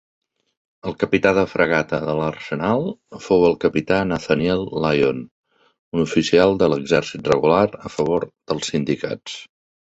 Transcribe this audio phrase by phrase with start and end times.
[0.91, 2.85] El capità de fragata de l'Arsenal
[3.25, 5.21] fou el Capità Nathaniel Lyon,
[5.99, 9.39] un oficial de l'exèrcit regular a favor dels sindicats.